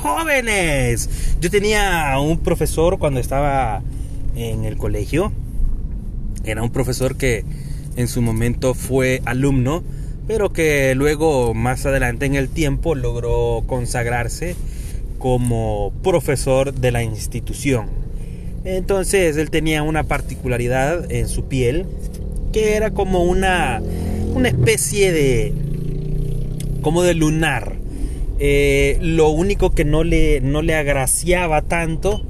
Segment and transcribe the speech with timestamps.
[0.00, 1.08] jóvenes.
[1.40, 3.82] Yo tenía un profesor cuando estaba
[4.34, 5.32] en el colegio.
[6.44, 7.44] Era un profesor que
[7.96, 9.82] en su momento fue alumno,
[10.26, 14.56] pero que luego más adelante en el tiempo logró consagrarse
[15.18, 17.88] como profesor de la institución.
[18.64, 21.86] Entonces él tenía una particularidad en su piel
[22.52, 23.80] que era como una,
[24.34, 25.52] una especie de
[26.82, 27.79] como de lunar.
[28.42, 32.22] Eh, lo único que no le, no le agraciaba tanto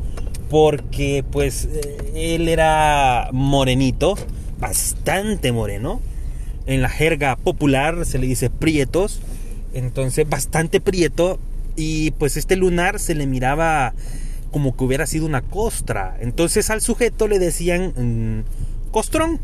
[0.51, 4.17] porque pues eh, él era morenito,
[4.59, 6.01] bastante moreno.
[6.67, 9.23] En la jerga popular se le dice prietos,
[9.73, 11.39] entonces bastante prieto
[11.77, 13.95] y pues este lunar se le miraba
[14.51, 16.17] como que hubiera sido una costra.
[16.21, 19.39] Entonces al sujeto le decían mm, costrón,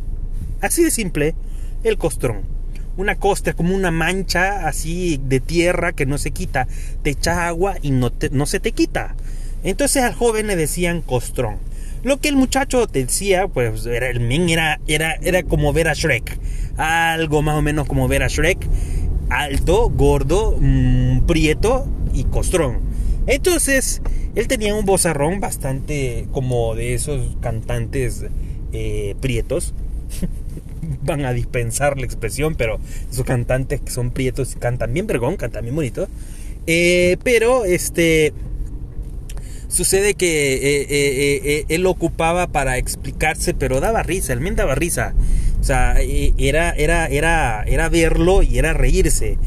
[0.60, 1.36] así de simple,
[1.84, 2.55] el costrón
[2.96, 6.66] una costra, como una mancha así de tierra que no se quita.
[7.02, 9.14] Te echa agua y no, no se te quita.
[9.64, 11.58] Entonces al joven le decían costrón.
[12.02, 15.94] Lo que el muchacho decía, pues era el men era, era, era como ver a
[15.94, 16.38] Shrek.
[16.76, 18.58] Algo más o menos como ver a Shrek.
[19.28, 22.80] Alto, gordo, mmm, prieto y costrón.
[23.26, 24.02] Entonces,
[24.36, 28.24] él tenía un bozarrón bastante como de esos cantantes
[28.72, 29.74] eh, prietos.
[31.06, 32.78] van a dispensar la expresión, pero
[33.10, 36.08] esos cantantes que son prietos cantan bien vergón, cantan bien bonito.
[36.66, 38.32] Eh, pero este
[39.68, 45.14] sucede que eh, eh, él ocupaba para explicarse, pero daba risa, el men daba risa.
[45.60, 45.96] O sea,
[46.38, 49.38] era, era, era, era verlo y era reírse.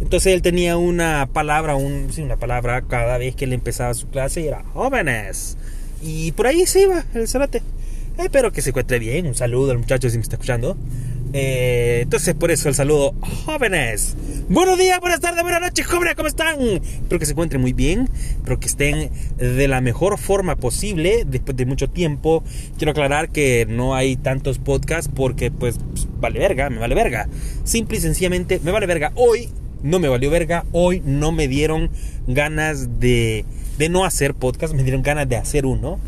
[0.00, 4.08] Entonces él tenía una palabra, un, sí, una palabra cada vez que él empezaba su
[4.08, 5.56] clase y era jóvenes.
[6.02, 7.62] Y por ahí se iba el cerote.
[8.18, 9.26] Espero que se encuentre bien.
[9.26, 10.76] Un saludo al muchacho si me está escuchando.
[11.32, 13.14] Eh, entonces, por eso el saludo,
[13.44, 14.16] jóvenes.
[14.48, 16.60] Buenos días, buenas tardes, buenas noches, jóvenes, ¿cómo están?
[16.60, 21.56] Espero que se encuentren muy bien, espero que estén de la mejor forma posible después
[21.56, 22.44] de mucho tiempo.
[22.78, 25.78] Quiero aclarar que no hay tantos podcasts porque, pues,
[26.20, 27.28] vale verga, me vale verga.
[27.64, 29.12] Simple y sencillamente, me vale verga.
[29.16, 29.50] Hoy
[29.82, 31.90] no me valió verga, hoy no me dieron
[32.26, 33.44] ganas de,
[33.78, 35.98] de no hacer podcast, me dieron ganas de hacer uno.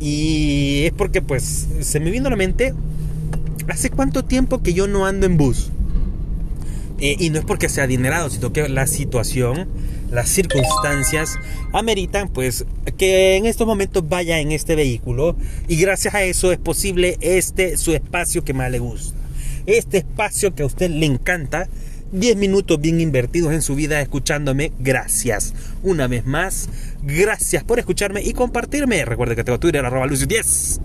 [0.00, 2.74] Y es porque pues se me vino a la mente,
[3.68, 5.70] ¿hace cuánto tiempo que yo no ando en bus?
[7.00, 9.68] Eh, y no es porque sea adinerado, sino que la situación,
[10.10, 11.36] las circunstancias
[11.72, 12.64] ameritan pues
[12.96, 15.36] que en estos momentos vaya en este vehículo
[15.68, 19.16] y gracias a eso es posible este su espacio que más le gusta.
[19.66, 21.68] Este espacio que a usted le encanta
[22.12, 24.72] 10 minutos bien invertidos en su vida escuchándome.
[24.78, 25.54] Gracias.
[25.82, 26.68] Una vez más,
[27.02, 29.04] gracias por escucharme y compartirme.
[29.04, 30.80] Recuerden que tengo Twitter, arroba Lucio10.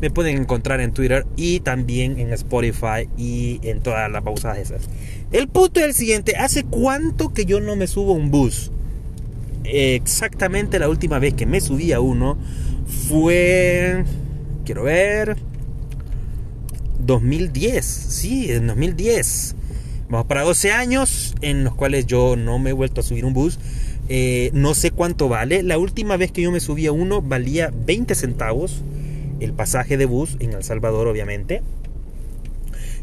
[0.00, 4.82] Me pueden encontrar en Twitter y también en Spotify y en todas las pausas esas.
[5.32, 6.36] El punto es el siguiente.
[6.36, 8.70] ¿Hace cuánto que yo no me subo a un bus?
[9.64, 12.38] Exactamente la última vez que me subí a uno
[13.08, 14.04] fue...
[14.64, 15.36] Quiero ver...
[17.00, 17.84] 2010.
[17.84, 19.56] Sí, en 2010
[20.10, 23.34] Vamos para 12 años en los cuales yo no me he vuelto a subir un
[23.34, 23.58] bus.
[24.08, 25.62] Eh, no sé cuánto vale.
[25.62, 28.82] La última vez que yo me subí a uno valía 20 centavos
[29.40, 31.62] el pasaje de bus en El Salvador, obviamente.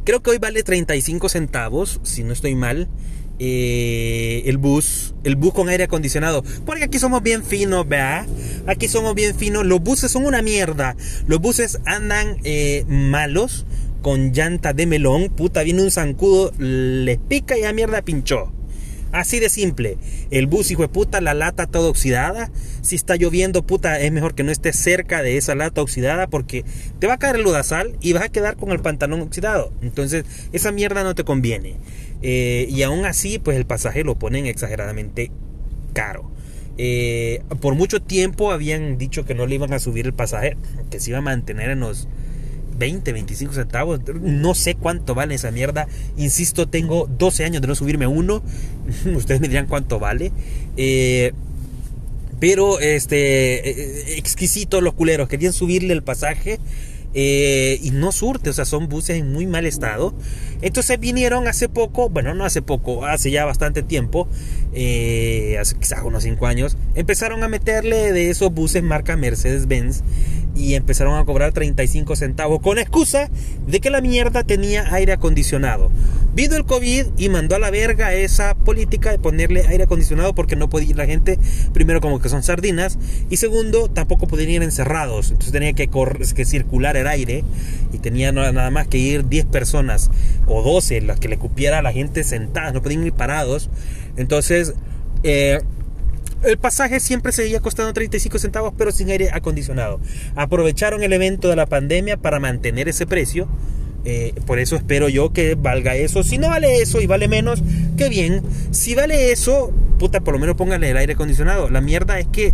[0.04, 2.88] Creo que hoy vale 35 centavos, si no estoy mal.
[3.38, 6.44] Eh, el bus, el bus con aire acondicionado.
[6.66, 8.26] Porque aquí somos bien finos, ¿verdad?
[8.66, 9.64] Aquí somos bien finos.
[9.64, 10.96] Los buses son una mierda.
[11.28, 13.66] Los buses andan eh, malos
[14.06, 18.54] con llanta de melón, puta, viene un zancudo, les pica y a mierda pinchó.
[19.12, 19.98] Así de simple.
[20.30, 22.52] El bus, hijo de puta, la lata toda oxidada.
[22.84, 26.64] Si está lloviendo, puta, es mejor que no estés cerca de esa lata oxidada porque
[27.00, 29.74] te va a caer el ludazal y vas a quedar con el pantalón oxidado.
[29.82, 30.24] Entonces,
[30.54, 31.78] esa mierda no te conviene.
[32.22, 35.32] Eh, y aún así, pues el pasaje lo ponen exageradamente
[35.94, 36.30] caro.
[36.78, 40.58] Eh, por mucho tiempo habían dicho que no le iban a subir el pasaje,
[40.92, 42.08] que se iba a mantener en los
[42.78, 44.02] 20, 25 centavos.
[44.22, 45.88] No sé cuánto vale esa mierda.
[46.18, 48.44] Insisto, tengo 12 años de no subirme uno.
[49.16, 50.32] Ustedes me dirán cuánto vale.
[50.78, 51.34] Eh,
[52.40, 55.28] pero, este, eh, exquisito los culeros.
[55.28, 56.60] Querían subirle el pasaje.
[57.18, 60.14] Eh, y no surte, o sea, son buses en muy mal estado.
[60.62, 64.28] Entonces vinieron hace poco, bueno, no hace poco, hace ya bastante tiempo,
[64.74, 70.04] hace quizás unos 5 años, empezaron a meterle de esos buses marca Mercedes-Benz
[70.56, 73.30] y empezaron a cobrar 35 centavos con excusa
[73.68, 75.92] de que la mierda tenía aire acondicionado.
[76.34, 80.56] Vino el COVID y mandó a la verga esa política de ponerle aire acondicionado porque
[80.56, 81.38] no podía ir la gente,
[81.74, 82.98] primero como que son sardinas
[83.30, 85.90] y segundo tampoco podían ir encerrados, entonces tenía que,
[86.36, 87.44] que circular el aire
[87.94, 90.10] y tenía nada más que ir 10 personas
[90.48, 93.70] o 12 las que le cupiera a la gente sentada, no podían ir parados.
[94.18, 94.74] Entonces...
[95.24, 95.60] Eh,
[96.46, 100.00] El pasaje siempre seguía costando 35 centavos, pero sin aire acondicionado.
[100.36, 103.48] Aprovecharon el evento de la pandemia para mantener ese precio.
[104.08, 106.24] Eh, por eso espero yo que valga eso.
[106.24, 107.64] Si no vale eso y vale menos,
[107.98, 108.44] qué bien.
[108.70, 111.72] Si vale eso, puta, por lo menos pónganle el aire acondicionado.
[111.72, 112.54] La mierda es que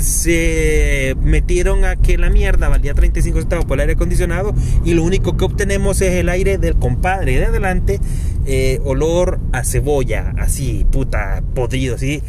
[0.00, 5.04] se metieron a que la mierda valía 35 centavos por el aire acondicionado y lo
[5.04, 8.00] único que obtenemos es el aire del compadre de adelante,
[8.46, 12.22] eh, olor a cebolla, así, puta, podrido, así,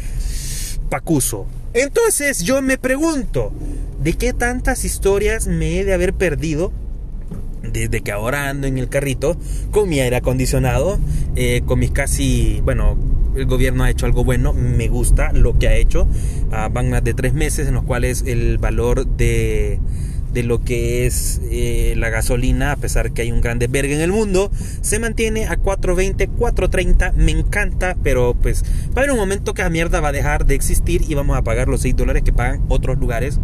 [0.90, 1.46] pacuso.
[1.72, 3.52] Entonces yo me pregunto,
[4.02, 6.72] ¿de qué tantas historias me he de haber perdido?
[7.62, 9.36] desde que ahora ando en el carrito
[9.70, 10.98] con mi aire acondicionado,
[11.36, 12.96] eh, con mis casi, bueno,
[13.36, 16.08] el gobierno ha hecho algo bueno, me gusta lo que ha hecho.
[16.50, 19.78] Ah, van más de tres meses en los cuales el valor de,
[20.32, 24.00] de lo que es eh, la gasolina, a pesar que hay un gran desvergue en
[24.00, 24.50] el mundo,
[24.80, 27.12] se mantiene a 4.20, 4.30.
[27.14, 28.64] Me encanta, pero pues
[28.96, 31.36] va a haber un momento que la mierda va a dejar de existir y vamos
[31.36, 33.38] a pagar los 6 dólares que pagan otros lugares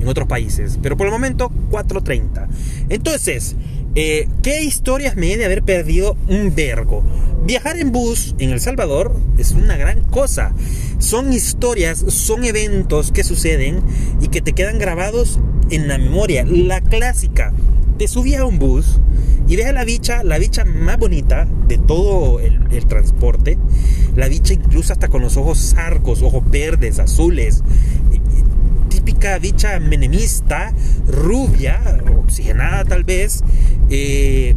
[0.00, 0.78] en otros países.
[0.82, 2.48] Pero por el momento, 4.30.
[2.88, 3.56] Entonces,
[3.94, 7.04] eh, ¿qué historias me he de haber perdido un vergo?
[7.44, 10.54] Viajar en bus en El Salvador es una gran cosa.
[10.98, 13.82] Son historias, son eventos que suceden
[14.20, 15.40] y que te quedan grabados
[15.72, 16.44] en la memoria.
[16.46, 17.52] La clásica.
[17.98, 19.00] Te subías a un bus
[19.48, 23.58] y ves a la bicha, la bicha más bonita de todo el, el transporte.
[24.14, 27.62] La bicha incluso hasta con los ojos sarcos, ojos verdes, azules.
[28.88, 30.72] Típica bicha menemista,
[31.08, 31.80] rubia,
[32.18, 33.42] oxigenada tal vez.
[33.90, 34.54] Eh,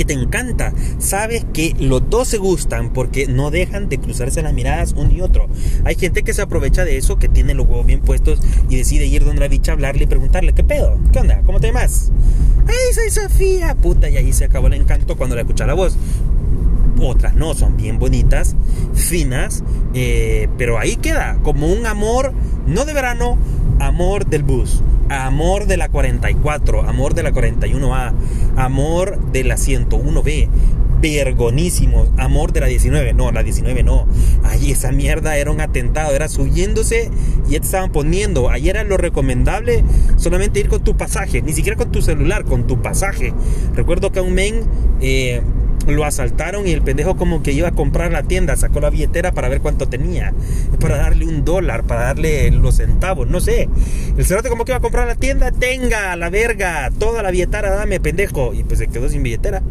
[0.00, 0.72] que te encanta.
[0.98, 5.20] Sabes que los dos se gustan porque no dejan de cruzarse las miradas uno y
[5.20, 5.46] otro.
[5.84, 9.04] Hay gente que se aprovecha de eso, que tiene los huevos bien puestos y decide
[9.04, 10.98] ir donde la bicha hablarle y preguntarle, ¿qué pedo?
[11.12, 11.42] ¿Qué onda?
[11.44, 12.10] ¿Cómo te llamas?
[12.66, 13.74] ¡Ay, soy Sofía!
[13.74, 15.98] Puta, y ahí se acabó el encanto cuando le escucha la voz
[17.02, 18.54] otras no, son bien bonitas,
[18.94, 19.64] finas,
[19.94, 22.34] eh, pero ahí queda, como un amor,
[22.66, 23.38] no de verano,
[23.78, 28.12] amor del bus, amor de la 44, amor de la 41A,
[28.56, 30.48] amor de la 101B,
[31.00, 34.06] vergonísimos, amor de la 19, no, la 19 no,
[34.44, 37.10] ahí esa mierda era un atentado, era subiéndose
[37.48, 39.82] y ya te estaban poniendo, ahí era lo recomendable
[40.16, 43.32] solamente ir con tu pasaje, ni siquiera con tu celular, con tu pasaje.
[43.74, 44.62] Recuerdo que a un men...
[45.00, 45.42] Eh,
[45.86, 49.32] lo asaltaron y el pendejo como que iba a comprar la tienda, sacó la billetera
[49.32, 50.32] para ver cuánto tenía,
[50.78, 53.68] para darle un dólar, para darle los centavos, no sé.
[54.16, 57.70] El cerote como que iba a comprar la tienda, tenga la verga, toda la billetera,
[57.70, 58.52] dame pendejo.
[58.54, 59.62] Y pues se quedó sin billetera.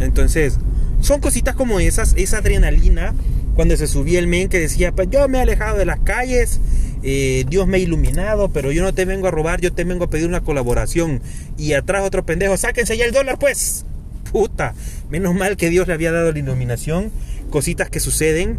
[0.00, 0.58] Entonces,
[1.00, 3.14] son cositas como esas, esa adrenalina,
[3.54, 6.60] cuando se subía el men que decía, pues yo me he alejado de las calles,
[7.02, 10.04] eh, Dios me ha iluminado, pero yo no te vengo a robar, yo te vengo
[10.04, 11.20] a pedir una colaboración.
[11.56, 13.84] Y atrás otro pendejo, sáquense ya el dólar pues
[14.30, 14.74] puta,
[15.10, 17.10] menos mal que Dios le había dado la iluminación,
[17.50, 18.58] cositas que suceden,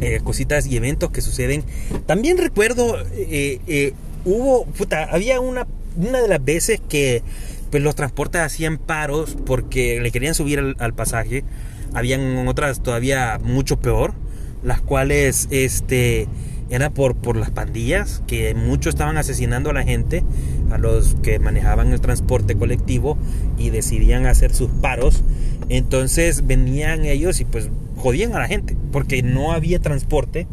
[0.00, 1.64] eh, cositas y eventos que suceden.
[2.06, 3.92] También recuerdo, eh, eh,
[4.24, 4.66] hubo,
[5.10, 5.66] había una,
[5.96, 7.22] una de las veces que
[7.70, 11.44] pues, los transportes hacían paros porque le querían subir al, al pasaje.
[11.92, 14.14] Habían otras todavía mucho peor,
[14.62, 16.26] las cuales, este,
[16.70, 20.24] era por, por las pandillas, que muchos estaban asesinando a la gente,
[20.70, 23.18] a los que manejaban el transporte colectivo
[23.58, 25.22] y decidían hacer sus paros.
[25.68, 30.46] Entonces venían ellos y pues jodían a la gente, porque no había transporte.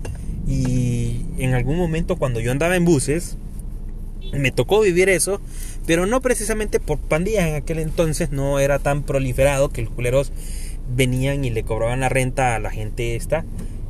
[0.48, 3.38] Y en algún momento cuando yo andaba en buses,
[4.34, 5.42] me tocó vivir eso,
[5.86, 7.48] pero no precisamente por pandillas.
[7.48, 10.32] En aquel entonces no era tan proliferado que los culeros
[10.94, 13.46] venían y le cobraban la renta a la gente esta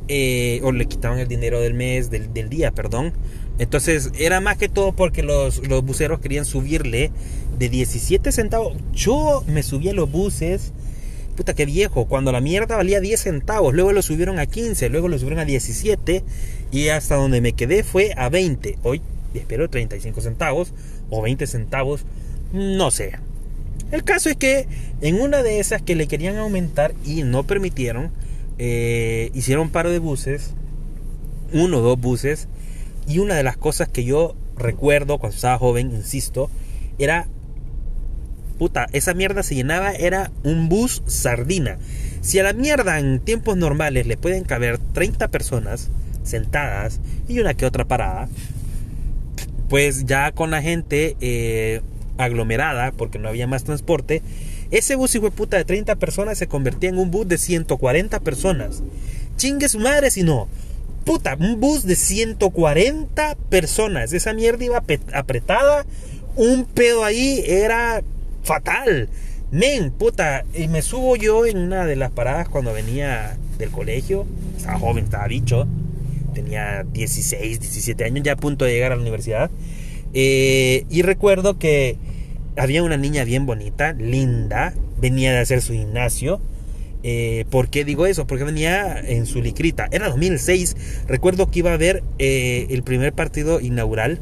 [0.08, 3.12] eh, o le quitaban el dinero del mes, del, del, día, perdón.
[3.58, 7.10] Entonces era más que todo porque los, los buceros querían subirle
[7.58, 8.76] de 17 centavos.
[8.92, 10.72] Yo me subí a los buses,
[11.36, 15.08] puta que viejo, cuando la mierda valía 10 centavos, luego lo subieron a 15, luego
[15.08, 16.24] lo subieron a 17
[16.72, 18.78] y hasta donde me quedé fue a 20.
[18.82, 19.00] Hoy
[19.34, 20.72] espero 35 centavos
[21.10, 22.04] o 20 centavos,
[22.52, 23.12] no sé.
[23.92, 24.66] El caso es que
[25.02, 28.10] en una de esas que le querían aumentar y no permitieron,
[28.64, 30.54] eh, hicieron paro de buses,
[31.52, 32.46] uno o dos buses,
[33.08, 36.48] y una de las cosas que yo recuerdo cuando estaba joven, insisto,
[36.96, 37.26] era,
[38.60, 41.78] puta, esa mierda se llenaba, era un bus sardina.
[42.20, 45.90] Si a la mierda en tiempos normales le pueden caber 30 personas
[46.22, 48.28] sentadas y una que otra parada,
[49.68, 51.80] pues ya con la gente eh,
[52.16, 54.22] aglomerada, porque no había más transporte,
[54.72, 58.18] ese bus hijo de puta de 30 personas se convertía en un bus de 140
[58.20, 58.82] personas.
[59.36, 60.48] Chingue su madre si no.
[61.04, 64.14] Puta, un bus de 140 personas.
[64.14, 65.84] Esa mierda iba apretada.
[66.36, 68.02] Un pedo ahí era
[68.42, 69.10] fatal.
[69.50, 74.24] Men, puta, y me subo yo en una de las paradas cuando venía del colegio.
[74.56, 75.66] Estaba joven, estaba bicho.
[76.32, 79.50] tenía 16, 17 años, ya a punto de llegar a la universidad.
[80.14, 81.98] Eh, y recuerdo que
[82.56, 86.40] había una niña bien bonita, linda, venía de hacer su gimnasio.
[87.02, 88.26] Eh, ¿Por qué digo eso?
[88.26, 89.88] Porque venía en su licrita.
[89.90, 90.76] Era 2006.
[91.08, 94.20] Recuerdo que iba a haber eh, el primer partido inaugural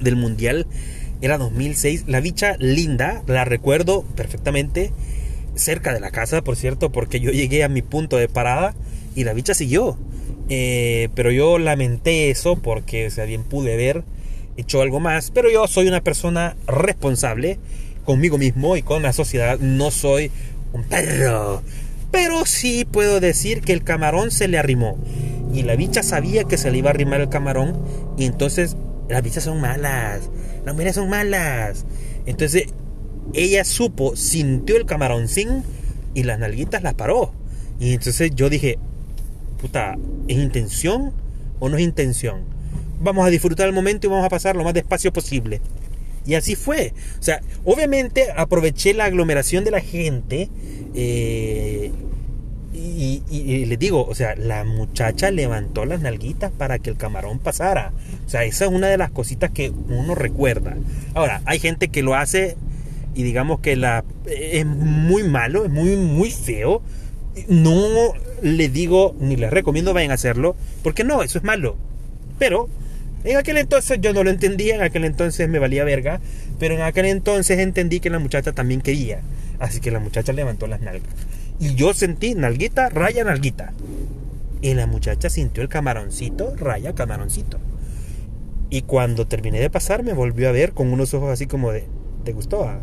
[0.00, 0.66] del Mundial.
[1.20, 2.04] Era 2006.
[2.06, 4.92] La bicha linda, la recuerdo perfectamente.
[5.54, 8.74] Cerca de la casa, por cierto, porque yo llegué a mi punto de parada
[9.14, 9.98] y la bicha siguió.
[10.48, 14.04] Eh, pero yo lamenté eso porque, o sea, bien pude ver
[14.56, 15.30] hecho algo más.
[15.30, 17.58] Pero yo soy una persona responsable
[18.04, 19.58] conmigo mismo y con la sociedad.
[19.58, 20.30] No soy
[20.72, 21.62] un perro.
[22.10, 24.98] Pero sí puedo decir que el camarón se le arrimó.
[25.52, 27.78] Y la bicha sabía que se le iba a arrimar el camarón.
[28.16, 28.76] Y entonces
[29.08, 30.30] las bichas son malas.
[30.64, 31.84] Las mujeres son malas.
[32.26, 32.66] Entonces
[33.34, 35.62] ella supo, sintió el camarón sin
[36.14, 37.32] y las nalguitas las paró.
[37.80, 38.78] Y entonces yo dije,
[39.60, 39.96] puta,
[40.28, 41.12] ¿es intención
[41.60, 42.44] o no es intención?
[43.02, 45.60] Vamos a disfrutar el momento y vamos a pasar lo más despacio posible.
[46.26, 46.92] Y así fue.
[47.18, 50.48] O sea, obviamente aproveché la aglomeración de la gente.
[50.94, 51.90] Eh,
[52.74, 57.38] y, y, les digo, o sea, la muchacha levantó las nalguitas para que el camarón
[57.38, 57.92] pasara.
[58.26, 60.76] O sea, esa es una de las cositas que uno recuerda.
[61.14, 62.56] Ahora, hay gente que lo hace
[63.14, 66.82] y digamos que la es muy malo, es muy, muy feo.
[67.48, 71.76] No le digo ni les recomiendo vayan a hacerlo, porque no, eso es malo.
[72.38, 72.68] Pero
[73.24, 76.20] en aquel entonces yo no lo entendía, en aquel entonces me valía verga,
[76.58, 79.20] pero en aquel entonces entendí que la muchacha también quería.
[79.58, 81.12] Así que la muchacha levantó las nalgas.
[81.60, 83.72] Y yo sentí nalguita, raya, nalguita.
[84.60, 87.58] Y la muchacha sintió el camaroncito, raya, camaroncito.
[88.70, 91.84] Y cuando terminé de pasar, me volvió a ver con unos ojos así como de,
[92.24, 92.64] ¿te gustó?
[92.64, 92.80] Ah?".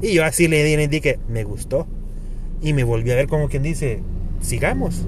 [0.00, 1.86] Y yo así le di, que me gustó.
[2.60, 4.00] Y me volvió a ver como quien dice,
[4.40, 5.02] sigamos.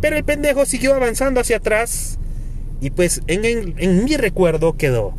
[0.00, 2.18] Pero el pendejo siguió avanzando hacia atrás
[2.82, 5.14] y pues en, mi recuerdo quedó.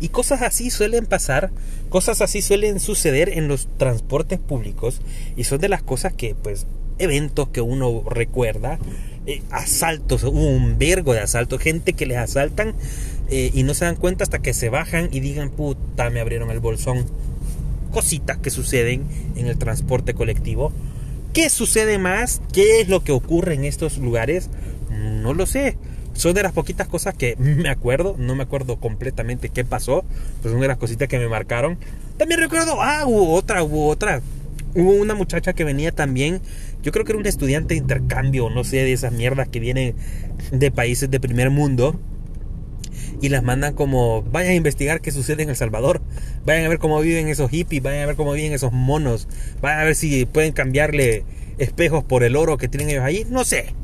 [0.00, 1.50] Y cosas así suelen pasar,
[1.90, 5.02] cosas así suelen suceder en los transportes públicos
[5.36, 6.66] y son de las cosas que pues
[6.98, 8.78] eventos que uno recuerda,
[9.26, 12.74] eh, asaltos, un vergo de asaltos, gente que les asaltan
[13.28, 16.50] eh, y no se dan cuenta hasta que se bajan y digan, puta, me abrieron
[16.50, 17.04] el bolsón.
[17.92, 19.04] Cositas que suceden
[19.36, 20.72] en el transporte colectivo.
[21.34, 22.40] ¿Qué sucede más?
[22.54, 24.48] ¿Qué es lo que ocurre en estos lugares?
[24.90, 25.76] No lo sé.
[26.12, 30.04] Son de las poquitas cosas que me acuerdo, no me acuerdo completamente qué pasó,
[30.42, 31.78] pero son de las cositas que me marcaron.
[32.16, 34.20] También recuerdo, ah, hubo otra, hubo otra.
[34.74, 36.40] Hubo una muchacha que venía también,
[36.82, 39.96] yo creo que era un estudiante de intercambio, no sé, de esas mierdas que vienen
[40.52, 41.98] de países de primer mundo
[43.20, 46.00] y las mandan como vayan a investigar qué sucede en El Salvador,
[46.44, 49.28] vayan a ver cómo viven esos hippies, vayan a ver cómo viven esos monos,
[49.60, 51.24] vayan a ver si pueden cambiarle
[51.58, 53.74] espejos por el oro que tienen ellos ahí, no sé.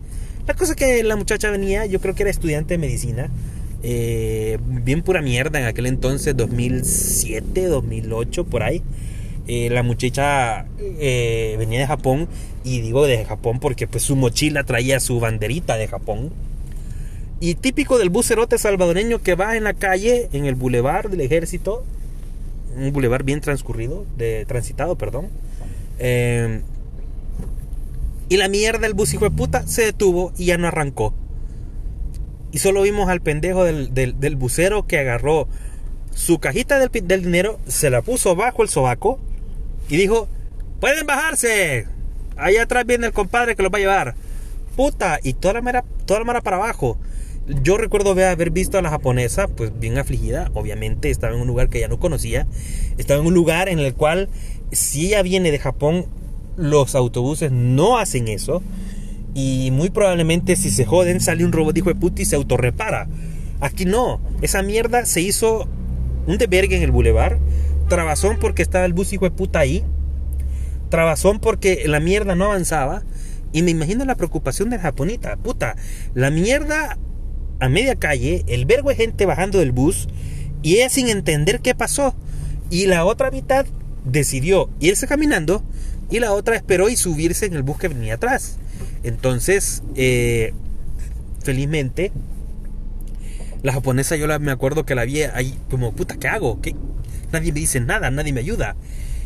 [0.47, 3.31] La cosa que la muchacha venía, yo creo que era estudiante de medicina,
[3.83, 8.83] eh, bien pura mierda en aquel entonces, 2007, 2008, por ahí.
[9.49, 12.29] Eh, la muchacha eh, venía de Japón
[12.65, 16.31] y digo de Japón porque pues su mochila traía su banderita de Japón.
[17.41, 21.85] Y típico del bucerote salvadoreño que va en la calle, en el bulevar del ejército,
[22.77, 25.29] un bulevar bien transcurrido, de transitado, perdón.
[28.29, 31.15] Y la mierda, el bus hijo de puta, se detuvo y ya no arrancó.
[32.53, 34.17] Y solo vimos al pendejo del, del,
[34.89, 35.49] que agarró
[36.15, 39.21] su cajita del, del, dinero, se la puso bajo el sobaco
[39.89, 40.29] y dijo:
[40.81, 41.87] Pueden bajarse.
[42.37, 44.15] Allá atrás viene el compadre que los va a llevar.
[44.77, 46.99] Puta, y toda la mara, toda la mara para abajo.
[47.63, 50.51] Yo recuerdo haber visto a la japonesa, pues bien afligida.
[50.55, 52.47] Obviamente estaba en un lugar que ella no conocía.
[52.99, 54.29] Estaba en un lugar en el cual,
[54.73, 56.07] si ella viene de Japón,
[56.57, 58.63] los autobuses no hacen eso.
[59.35, 63.09] Y muy probablemente si se joden sale un robot hijo de puta y se autorrepara.
[63.61, 64.21] Aquí no.
[64.43, 65.69] Esa mierda se hizo
[66.27, 67.39] un debergue en el bulevar.
[67.89, 69.85] Trabazón porque estaba el bus hijo de puta ahí.
[70.89, 73.03] Trabazón porque la mierda no avanzaba.
[73.53, 75.37] Y me imagino la preocupación de la japonita.
[75.37, 75.77] Puta,
[76.15, 76.99] la mierda
[77.61, 80.09] a media calle, el vergo de gente bajando del bus
[80.63, 82.15] y ella sin entender qué pasó.
[82.71, 83.67] Y la otra mitad
[84.05, 85.63] decidió irse caminando
[86.11, 88.59] y la otra esperó y subirse en el bus que venía atrás.
[89.03, 90.53] Entonces, eh,
[91.43, 92.13] felizmente,
[93.63, 96.61] la japonesa yo la, me acuerdo que la vi ahí como, puta, ¿qué hago?
[96.61, 96.75] ¿Qué?
[97.33, 98.77] Nadie me dice nada, nadie me ayuda.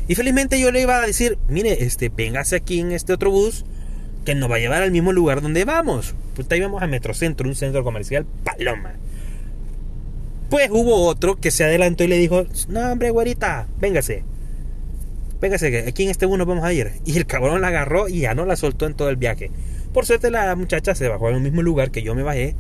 [0.09, 3.65] Y felizmente yo le iba a decir, mire, este, véngase aquí en este otro bus
[4.25, 6.15] que nos va a llevar al mismo lugar donde vamos.
[6.35, 8.95] Puta, íbamos a Metrocentro, un centro comercial, Paloma.
[10.49, 14.25] Pues hubo otro que se adelantó y le dijo, no hombre, güerita, véngase.
[15.41, 16.93] Véngase, aquí en este bus nos vamos a ir.
[17.05, 19.51] Y el cabrón la agarró y ya no la soltó en todo el viaje.
[19.93, 22.55] Por suerte la muchacha se bajó en el mismo lugar que yo me bajé.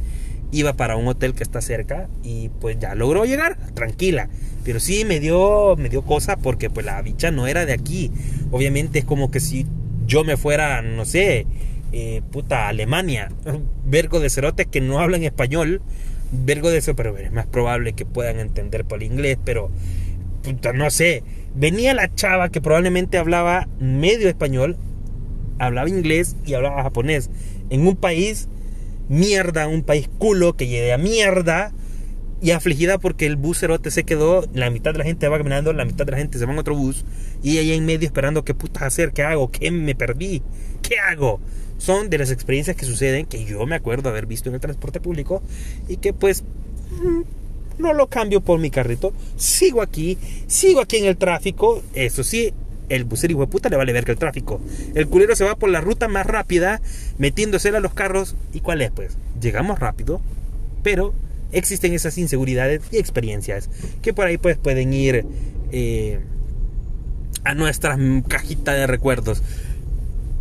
[0.52, 4.28] Iba para un hotel que está cerca y pues ya logró llegar, tranquila.
[4.64, 8.10] Pero sí me dio, me dio cosa porque pues la bicha no era de aquí.
[8.50, 9.66] Obviamente es como que si
[10.06, 11.46] yo me fuera, no sé,
[11.92, 13.30] eh, puta, Alemania,
[13.84, 15.82] vergo de cerotes que no hablan español,
[16.32, 19.70] vergo de eso, pero es más probable que puedan entender por el inglés, pero
[20.42, 21.22] puta, no sé.
[21.54, 24.76] Venía la chava que probablemente hablaba medio español,
[25.59, 27.30] hablaba inglés y hablaba japonés.
[27.71, 28.49] En un país
[29.09, 31.73] mierda, un país culo que llegue a mierda
[32.40, 35.73] y afligida porque el bus cerote se quedó, la mitad de la gente va caminando,
[35.73, 37.04] la mitad de la gente se va en otro bus
[37.42, 40.42] y ella en medio esperando qué putas hacer, qué hago, qué me perdí,
[40.83, 41.40] qué hago.
[41.78, 45.00] Son de las experiencias que suceden que yo me acuerdo haber visto en el transporte
[45.00, 45.42] público
[45.88, 46.45] y que pues
[47.80, 52.52] no lo cambio por mi carrito, sigo aquí, sigo aquí en el tráfico, eso sí,
[52.90, 54.60] el busero hijo de puta le vale ver que el tráfico.
[54.94, 56.82] El culero se va por la ruta más rápida,
[57.18, 58.34] metiéndose a los carros.
[58.52, 58.90] ¿Y cuál es?
[58.90, 60.20] Pues llegamos rápido,
[60.82, 61.14] pero
[61.52, 63.70] existen esas inseguridades y experiencias
[64.02, 65.25] que por ahí pues pueden ir
[65.72, 66.20] eh,
[67.44, 67.96] a nuestra
[68.28, 69.42] cajita de recuerdos.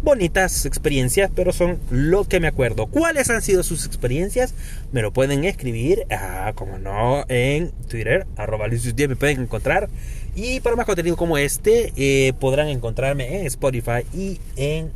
[0.01, 2.87] Bonitas experiencias, pero son lo que me acuerdo.
[2.87, 4.53] ¿Cuáles han sido sus experiencias?
[4.91, 9.89] Me lo pueden escribir, ah, como no, en Twitter, arroba 10 me pueden encontrar.
[10.35, 14.91] Y para más contenido como este, eh, podrán encontrarme en Spotify y en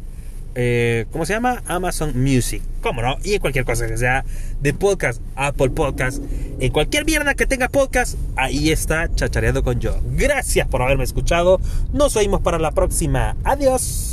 [0.55, 1.63] eh, ¿cómo se llama?
[1.65, 2.61] Amazon Music.
[2.81, 3.17] ¿Cómo no?
[3.23, 4.23] Y en cualquier cosa que sea
[4.61, 6.21] de podcast, Apple Podcast,
[6.59, 9.99] en cualquier mierda que tenga podcast, ahí está Chachareando con yo.
[10.11, 11.59] Gracias por haberme escuchado.
[11.91, 13.35] Nos oímos para la próxima.
[13.43, 14.12] Adiós.